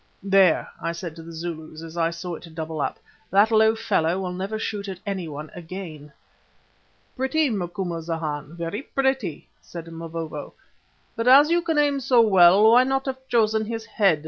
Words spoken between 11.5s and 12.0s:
you can aim